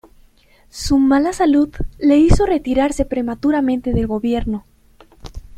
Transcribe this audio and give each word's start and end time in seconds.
Su 0.71 0.97
mala 0.97 1.31
salud 1.31 1.69
le 1.99 2.17
hizo 2.17 2.47
retirarse 2.47 3.05
prematuramente 3.05 3.93
del 3.93 4.07
gobierno. 4.07 4.65